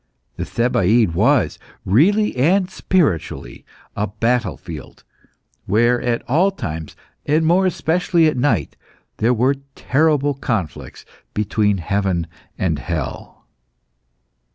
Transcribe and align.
The 0.35 0.45
Thebaid 0.45 1.13
was, 1.13 1.59
really 1.85 2.35
and 2.35 2.71
spiritually, 2.71 3.65
a 3.95 4.07
battlefield, 4.07 5.03
where, 5.67 6.01
at 6.01 6.23
all 6.27 6.49
times, 6.49 6.95
and 7.27 7.45
more 7.45 7.67
especially 7.67 8.25
at 8.25 8.35
night, 8.35 8.75
there 9.17 9.29
were 9.31 9.57
terrible 9.75 10.33
conflicts 10.33 11.05
between 11.35 11.77
heaven 11.77 12.25
and 12.57 12.79
hell. 12.79 13.45